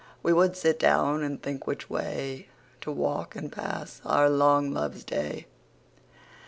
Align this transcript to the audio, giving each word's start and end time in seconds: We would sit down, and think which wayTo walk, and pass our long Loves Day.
We 0.23 0.33
would 0.33 0.57
sit 0.57 0.79
down, 0.79 1.21
and 1.21 1.39
think 1.43 1.67
which 1.67 1.87
wayTo 1.87 2.87
walk, 2.91 3.35
and 3.35 3.51
pass 3.51 4.01
our 4.03 4.31
long 4.31 4.73
Loves 4.73 5.03
Day. 5.03 5.45